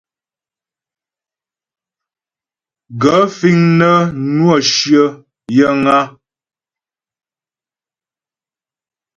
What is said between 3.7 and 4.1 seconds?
nə́